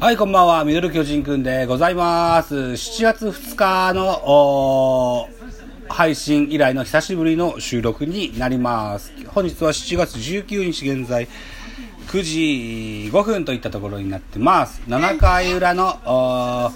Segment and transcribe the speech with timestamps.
[0.00, 0.64] はい、こんばんは。
[0.64, 2.54] ミドル巨人くんでございます。
[2.54, 5.28] 7月2日の
[5.88, 9.12] 配信以来の久しぶりの収録になります。
[9.28, 11.28] 本日は7月19日現在
[12.08, 14.82] 9時5分といったところになってます。
[14.88, 16.72] 7回裏の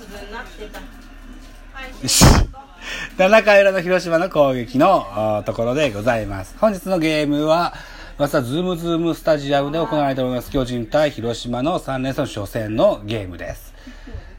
[3.18, 6.56] 7回裏の広島の攻撃のところでございます。
[6.58, 7.74] 本日のゲームは、
[8.18, 13.72] まずはズームズームスタジアムで行われております巨人対広島の3連戦の初戦のゲームです。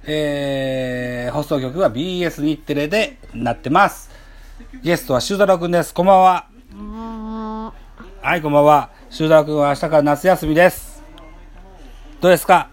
[0.04, 4.10] えー、放送局は BS 日テレでなってます。
[4.84, 5.94] ゲストは修太郎くんです。
[5.94, 6.48] こんばんは。
[8.22, 8.90] はい、こんばんは。
[9.10, 11.02] 修太郎くんは明日から夏休みです。
[12.20, 12.70] どうですか？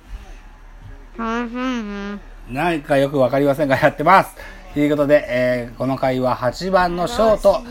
[2.51, 4.35] 何かよくわかりませんがやってます。
[4.75, 7.63] ということで、えーこの回は8番のショート。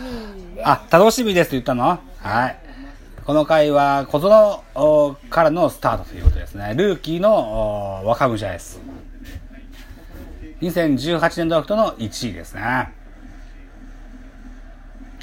[0.64, 1.98] あ、楽しみですと言ったの？
[2.22, 2.65] はい。
[3.26, 6.74] この回は小園からのスタートということですね。
[6.76, 8.78] ルーキーの若武者です。
[10.60, 12.92] 2018年ドラフトの1位ですね。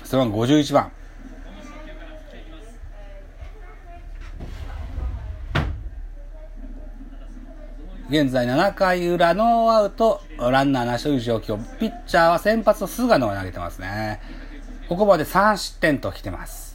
[0.04, 0.92] 背番号51番。
[8.10, 11.58] 現在7回裏ノーアウト、ランナーなしという状況。
[11.80, 14.20] ピッチャーは先発の菅野が投げてますね。
[14.90, 16.73] ここまで3失点と来てます。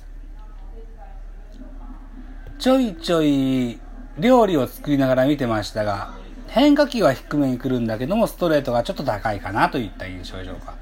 [2.58, 3.78] ちょいちょい
[4.18, 6.10] 料理を作りながら見てましたが、
[6.48, 10.74] 変化球は低めに来るんだけども、ストレートがちょっと高いかなといった印象でしょうか。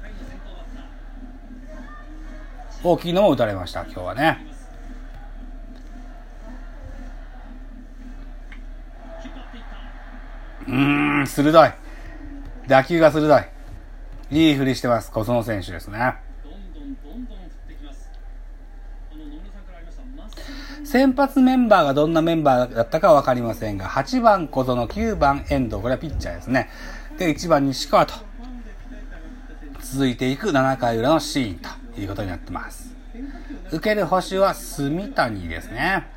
[2.83, 4.45] 大きいのも打たれました、今日はね。
[10.67, 11.71] うーん、鋭い。
[12.67, 13.43] 打球が鋭い。
[14.31, 16.15] いい振りしてます、小園選手ですね。
[20.87, 26.69] 先発メンバーがどんなメンバーだったかわかりませんが、8番小園、9番遠藤、これはピッチャーですね。
[27.17, 28.13] で、1番西川と、
[29.81, 31.59] 続いていく7回裏のシーン
[31.95, 32.95] ということになってます。
[33.69, 36.07] 受ける星は住谷ですね。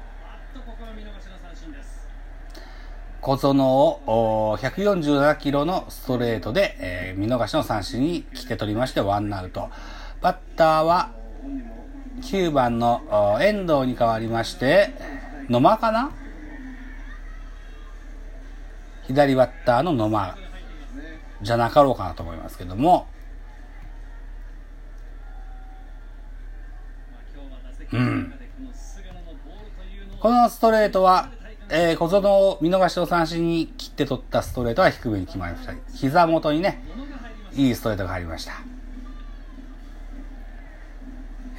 [3.21, 9.69] 小園を147キロのストレートで、えー見逃しの三振に来て取りましてワンアウト。
[10.21, 11.11] バッターは
[12.21, 13.03] 9番の
[13.41, 14.91] 遠藤に変わりまして、
[15.49, 16.13] 野間かな？
[19.07, 20.37] 左バッターの野間
[21.43, 23.09] じゃなかろうかなと思いますけども、
[27.93, 28.33] うん。
[30.21, 31.31] このストレートは、
[31.71, 35.75] えー、小園を見逃しの三振に切って取ったストレートは低めに決まりました。
[35.95, 36.85] 膝元にね、
[37.53, 38.53] いいストレートが入りました。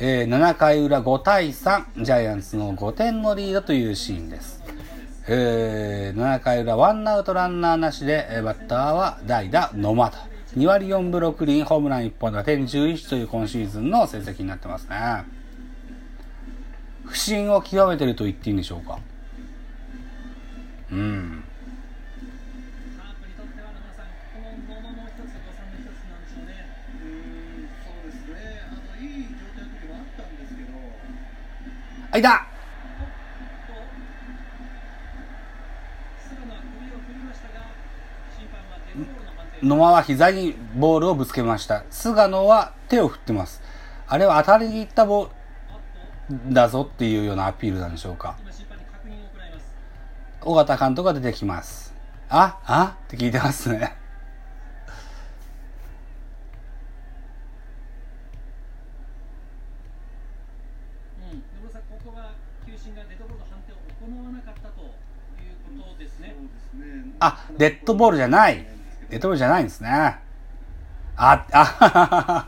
[0.03, 4.63] えー、7回裏5対3、ジャイアンツの5点のリードというシーンです。
[5.27, 10.17] えー、7回裏ワンアウトランナーなしで、えーバッターは代打野間と。
[10.57, 15.23] 2割4分6厘、ホームラン1本打点11という今シーズンの成績になってますね。
[17.05, 18.97] 不振を極めてると言っていいんでしょうか？
[20.91, 21.43] うん。
[32.11, 32.45] あ、いた
[39.63, 41.83] 野間は膝にボールをぶつけました。
[41.91, 43.61] 菅野は手を振ってます。
[44.07, 45.29] あれは当たりに行ったボー
[46.47, 48.37] ルだぞっていうようなアピールなんでしょうか。
[50.41, 51.93] 尾形監督が出てきます。
[52.27, 52.97] ああ？
[53.05, 53.95] って聞いてますね。
[61.21, 62.33] うん、野村さん、ここは
[62.65, 66.33] 球審がデッドボールの判定を行わなかったということですね。
[67.21, 68.65] あ、デッドボールじゃない。
[69.09, 69.89] デッドボールじゃないんですね。
[69.89, 70.19] あ、
[71.15, 72.47] あ、ははは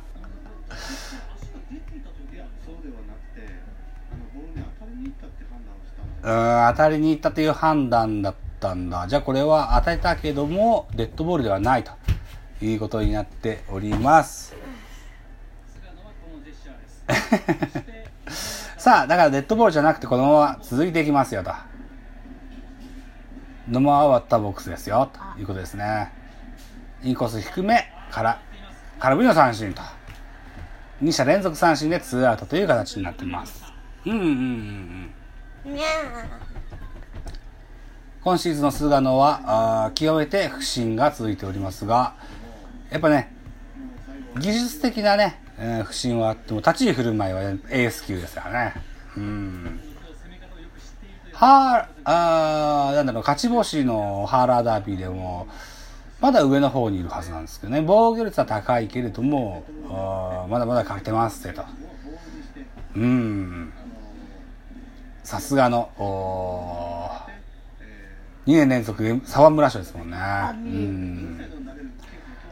[6.24, 9.06] う、ん、当たりに行ったという判断だったんだ。
[9.08, 11.92] じゃあこれは当たったけども、デッドボールではないと
[12.66, 14.56] いうことになっております。
[18.78, 21.52] さあ、だからデッドボールじゃなくてこのまま続いていきますよと。
[23.70, 26.12] 野間は割ったボックスですよ、ということですね。
[27.02, 28.42] インコース低めから、
[29.00, 29.82] 空振りの三振と。
[31.02, 33.64] 2者連続三振でツーアウトという形になっています。
[34.06, 35.14] うんうんうんうん。
[38.22, 42.16] 今シーズンの菅野は、あー極めて不振が続いておりますが、
[42.90, 43.34] やっぱね、
[44.40, 48.74] 技術的なね、えー不振はあっても、立ち居振る舞いはエース級ですからね。
[49.16, 49.80] うん。
[51.34, 55.48] ハー、あーなんだろう、勝ち星のハーラーダービーでも、
[56.22, 57.84] まだ上の方にいるはずなんですけどね。
[57.86, 61.66] 防御率は高いけれども、あまだまだ勝てますってと。
[62.96, 63.74] うん。
[65.24, 65.90] さすがの、
[68.46, 70.18] 2年連続沢村賞ですもんね。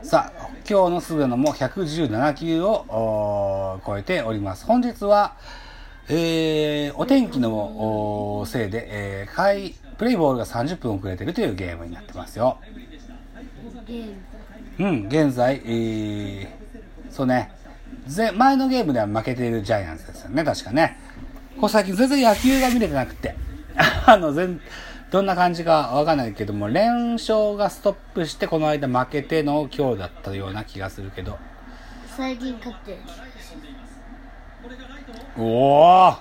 [0.04, 4.66] さあ、今日の菅野も117球を超えております。
[4.66, 5.36] 本日は、
[6.10, 12.58] えー、お天気のせいで、えー、回プレイボールが30分遅れてるというゲームになってますよ。
[14.80, 16.48] うん、現在、えー、
[17.12, 17.52] そうね、
[18.08, 20.98] ぜ前のゲームでは負けているジャイアンツですよね、確かね。
[21.56, 23.36] ここ最近全然野球が見れてなくて、
[24.08, 24.60] あの、全、
[25.12, 31.38] どんな感じかわかんないけども、連勝がストップして、この間負けての今日だったような気がするけど。
[32.18, 32.98] 最近勝ってる
[35.38, 36.14] おお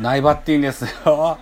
[0.00, 1.38] ナイバッティンですよ。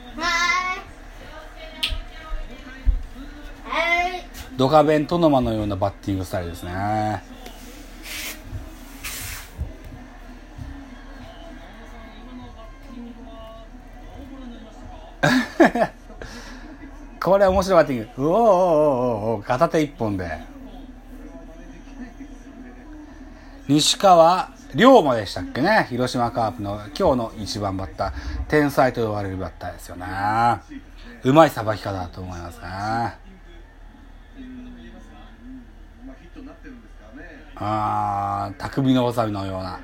[4.56, 7.22] ドカベントノマのようなバッティングスタイルですね。
[17.22, 18.24] これ面白いバッティング。
[18.24, 20.40] うおおおお片手一本で。
[23.68, 25.86] 西川龍馬でしたっけね？
[25.88, 28.12] 広島カープの今日の一番バッター。
[28.48, 30.06] 天才と呼ばれるバッターですよね。
[31.24, 32.66] うまいさばき方だと思いますね。
[32.66, 33.16] あ。
[37.56, 39.80] あ、匠の技のような。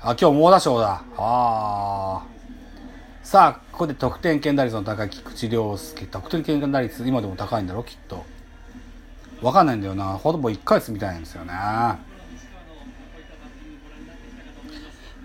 [0.00, 1.02] あ、今日猛打賞だ。
[1.16, 3.26] あー。
[3.26, 6.06] さあ、ここで得点圏打率の高い菊池涼介。
[6.06, 8.24] 得点圏打率、今でも高いんだろ、きっと。
[9.40, 10.04] わかんないんだよな。
[10.14, 11.52] ほぼ1ヶ月みたいなんですよね。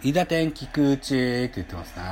[0.02, 2.04] 伊田天菊池って言ってますね。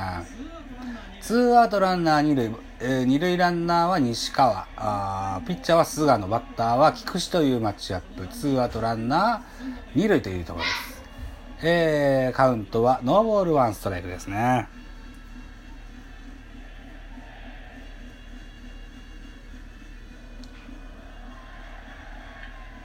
[1.22, 2.50] ツーアウトランナー二塁、
[2.80, 4.66] えー二塁ランナーは西川。
[4.76, 8.26] あピッチャーは菅野バッターは菊池というマッチアップ。
[8.28, 14.68] ツーアウトランナー二塁というところです、えーカウントはノーボールワンストライクですね。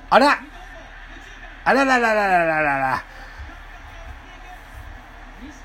[0.10, 0.40] あら
[1.66, 3.13] あらららららららら。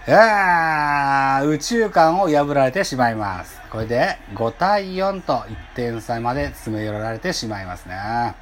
[0.08, 3.60] いやー宇宙間を破られてしまいます。
[3.70, 8.34] これで5対4と1点差まで詰め寄られてしまいますね。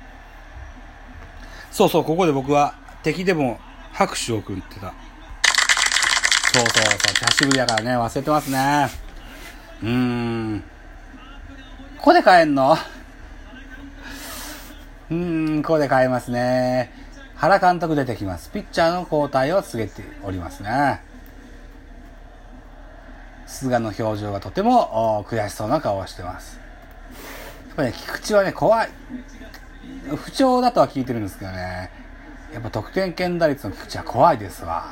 [1.73, 3.59] そうそう、ここで僕は敵でも
[3.91, 4.95] 拍手を送ってた。
[6.55, 8.89] そうそうそう、久しぶりやからね、忘れてますね。
[9.83, 10.63] うーん。
[11.99, 12.77] ここで帰んの？
[15.11, 16.93] うーん、ここで変えますね。
[17.35, 18.53] 原監督出てきます。
[18.53, 21.03] ピッチャーの交代を告げておりますね。
[23.47, 26.59] 菅野表情がとても悔しそうな顔をしてます。
[27.69, 28.89] やっぱりね、菊池はね、怖い。
[30.17, 31.91] 不調だとは聞いてるんですけどね。
[32.53, 34.85] やっぱ得点圏打率の菊池は怖いですわ。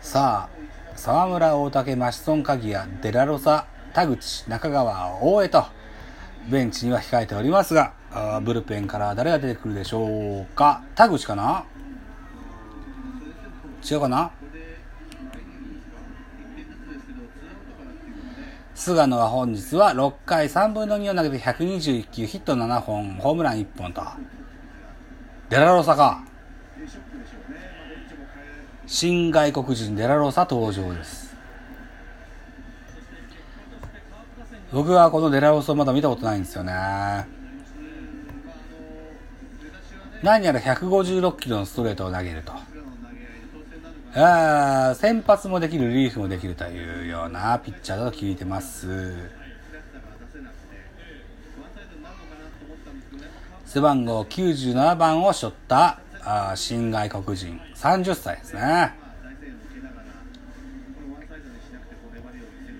[0.00, 0.56] さあ、
[0.96, 5.64] 沢村、大竹、マシソン、鍵谷、デラロサ、田口、中川、大江と、
[6.48, 11.64] ベンチには控えておりますが、あブルペンから誰が出てくるでしょうか田口かな？
[13.88, 14.30] 違うかな？
[18.76, 24.02] 菅野は本日は6回3分の2を投げて121球、ヒット7本、ホームラン1本と。
[25.48, 26.22] デラロサか。
[28.86, 31.34] 新外国人デラロサ登場です。
[34.70, 36.74] 僕はこのデラロサまだ見たことないんですよね。
[40.22, 42.52] 何やら156キロのストレートを投げると。
[44.14, 48.86] あー先発もできる、リリーフもできるというようなピッチャーだと聞いてます。
[53.64, 58.94] 背番号97番を背負ったあ新外国人、30歳ですね。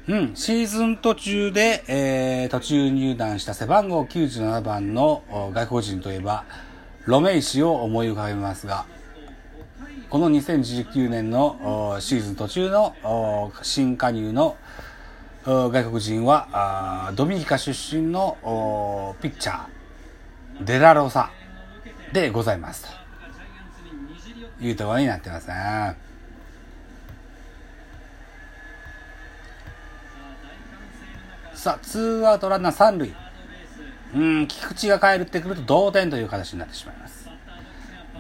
[0.09, 6.45] うん、シーズン途中で、えー途中入団した背番号97番の外国人といえば、
[7.07, 8.87] ロメイ氏を思い浮かべますが、
[10.09, 14.57] この2019年のシーズン途中の新加入の
[15.45, 21.31] 外国人はドミニカ出身のピッチャーデラロサ
[22.13, 22.87] でございます
[24.59, 25.97] というところになってますね。
[31.53, 33.13] さあ、ツーアウトランナー三塁。
[34.15, 37.29] うん、菊池が帰ってくると同点という形になってしまいます。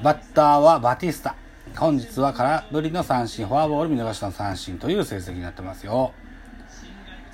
[0.02, 1.36] バッターはバティスタ。
[1.78, 6.14] 本日は空振りの三振、フォアボール見逃しの三振という成績になってますよ。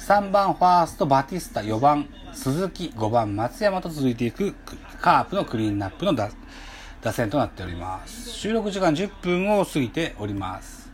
[0.01, 4.53] 3番ファーストバティスタ、4番鈴木、5番松山と続いていく
[5.01, 6.29] カープのクリーンナップの打
[7.03, 8.31] 打線となっております。
[8.31, 10.91] 収録時間10分を過ぎております。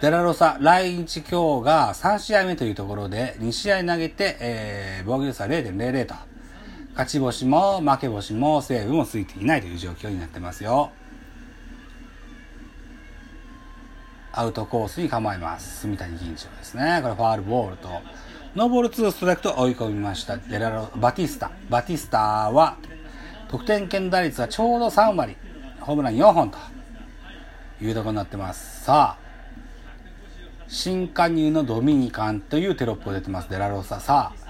[0.00, 6.35] デラロサ、来日今日が3試合目というところで、2試合投げて、えー、防御率は0.00と。
[6.96, 10.90] 勝ち星も負け星もセーブもついていないという状況になってますよ。
[14.32, 15.82] アウトコースに構えます。
[15.82, 17.00] 住谷銀次郎ですね。
[17.02, 17.88] これファールボールと、
[18.54, 20.38] ノーボール2ストライクと追い込みました。
[20.38, 21.50] デラロ、バティスタ。
[21.68, 22.18] バティスタ
[22.50, 22.78] は、
[23.48, 25.36] 得点圏打率はちょうど3割。
[25.80, 26.56] ホームラン4本と
[27.82, 28.84] いうところになってます。
[28.84, 29.26] さあ、
[30.66, 33.50] 新加入のドミニカンというテロップが出てます。
[33.50, 34.00] デラロサ。
[34.00, 34.45] さあ、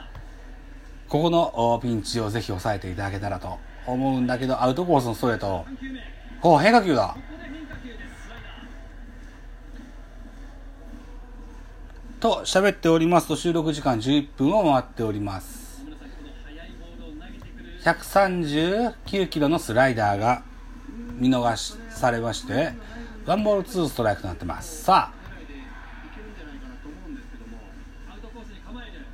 [1.09, 5.65] ここのピンチをぜひ抑えていただけたらと思うんだけど、アウトコースのストレート。
[6.43, 7.17] お変化球だ。
[12.19, 15.85] と喋っておりますと収録時間11分を回っております。
[17.85, 20.43] 139キロのスライダーが
[21.19, 22.73] 見逃しされまして、
[23.27, 24.83] ワンボールツーストライクとなってます。
[24.85, 25.26] さあ、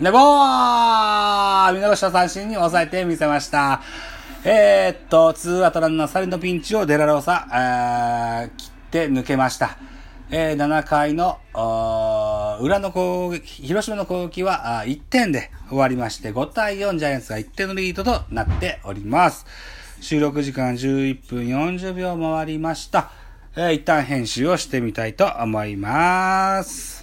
[0.02, 3.80] で、ボー見逃した三振に抑えてみせました。
[4.42, 9.78] えー、っと、ツーアウトランナー3人のピンチをデラローサ、あー切って抜けました。
[10.32, 19.46] えー、7回の、あー裏の攻撃、広島の攻撃はあ1点で終わりまして、5対4ジャイアンツが1点のリードとなっております。
[20.00, 23.12] 収録時間11分40秒回りました。
[23.54, 27.01] えー、一旦編集をしてみたいと思います。